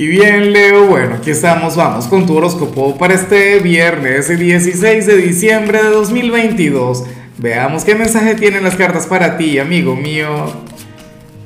[0.00, 5.16] Y bien, Leo, bueno, aquí estamos, vamos con tu horóscopo para este viernes 16 de
[5.16, 7.04] diciembre de 2022.
[7.38, 10.52] Veamos qué mensaje tienen las cartas para ti, amigo mío.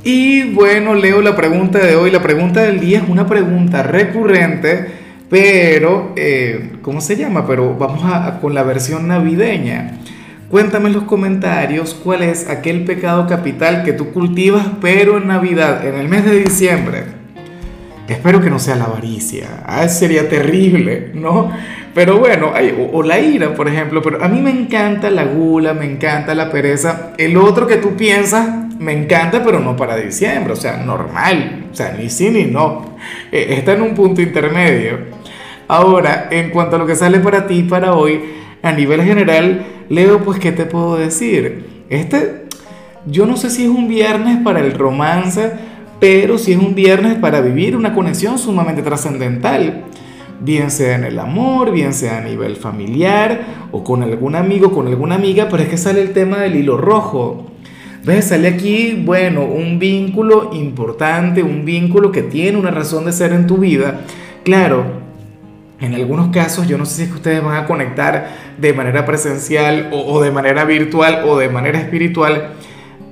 [0.05, 4.87] Y bueno, Leo, la pregunta de hoy, la pregunta del día es una pregunta recurrente,
[5.31, 7.47] pero, eh, ¿cómo se llama?
[7.47, 9.99] Pero vamos a, con la versión navideña.
[10.51, 15.87] Cuéntame en los comentarios cuál es aquel pecado capital que tú cultivas, pero en Navidad,
[15.87, 17.22] en el mes de diciembre.
[18.09, 19.63] Espero que no sea la avaricia.
[19.65, 21.51] Ah, sería terrible, ¿no?
[21.95, 22.53] Pero bueno,
[22.93, 24.03] o, la ira, por ejemplo.
[24.03, 27.13] Pero a mí me encanta la gula, me encanta la pereza.
[27.17, 28.49] El otro que tú piensas,
[28.79, 30.53] me encanta, pero no para diciembre.
[30.53, 31.67] O sea, normal.
[31.71, 32.97] O sea, ni sí ni no.
[33.31, 34.99] E, está en un punto intermedio.
[35.69, 38.21] Ahora, en cuanto a lo que sale para ti para hoy,
[38.63, 41.85] a nivel general, Leo, pues, ¿qué te puedo decir?
[41.89, 42.47] Este,
[43.07, 45.53] yo no sé si es un viernes para el romance
[46.03, 49.85] pero si es un viernes para vivir una conexión sumamente trascendental,
[50.41, 54.89] bien sea en el amor, bien sea a nivel familiar o con algún amigo, con
[54.89, 57.53] alguna amiga, pero es que sale el tema del hilo rojo.
[58.05, 58.25] ¿Ves?
[58.25, 63.47] Sale aquí, bueno, un vínculo importante, un vínculo que tiene una razón de ser en
[63.47, 64.01] tu vida.
[64.43, 64.85] Claro,
[65.79, 69.07] en algunos casos, yo no sé si es que ustedes van a conectar de manera
[69.07, 72.55] presencial o, o de manera virtual o de manera espiritual,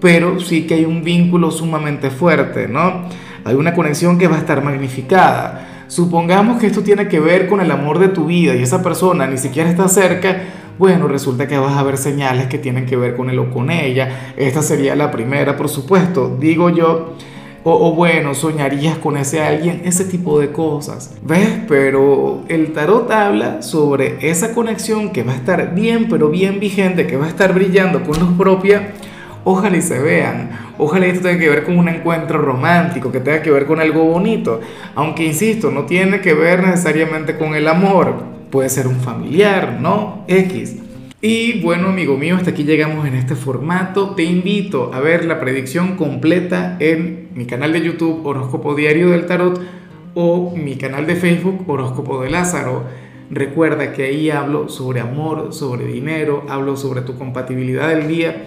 [0.01, 3.03] pero sí que hay un vínculo sumamente fuerte, ¿no?
[3.45, 5.85] Hay una conexión que va a estar magnificada.
[5.89, 9.27] Supongamos que esto tiene que ver con el amor de tu vida y esa persona
[9.27, 10.37] ni siquiera está cerca,
[10.79, 13.71] bueno, resulta que vas a ver señales que tienen que ver con él o con
[13.71, 14.33] ella.
[14.37, 17.17] Esta sería la primera, por supuesto, digo yo.
[17.63, 21.15] O, bueno, soñarías con ese alguien, ese tipo de cosas.
[21.23, 21.59] ¿Ves?
[21.69, 27.07] Pero el tarot habla sobre esa conexión que va a estar bien, pero bien vigente,
[27.07, 28.95] que va a estar brillando con luz propia
[29.45, 33.43] ojalá y se vean, ojalá esto tenga que ver con un encuentro romántico, que tenga
[33.43, 34.61] que ver con algo bonito,
[34.95, 40.25] aunque insisto, no tiene que ver necesariamente con el amor, puede ser un familiar, ¿no?
[40.29, 40.77] X.
[41.23, 44.15] Y bueno, amigo mío, hasta aquí llegamos en este formato.
[44.15, 49.27] Te invito a ver la predicción completa en mi canal de YouTube Horóscopo Diario del
[49.27, 49.61] Tarot
[50.15, 52.85] o mi canal de Facebook Horóscopo de Lázaro.
[53.31, 58.47] Recuerda que ahí hablo sobre amor, sobre dinero, hablo sobre tu compatibilidad del día